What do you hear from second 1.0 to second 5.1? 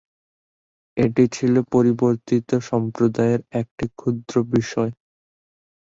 এটি ছিল পরিবর্তিত সম্প্রদায়ের একটি ক্ষুদ্র বিষয়।